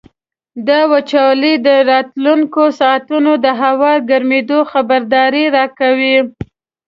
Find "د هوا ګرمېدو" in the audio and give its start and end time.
3.45-4.59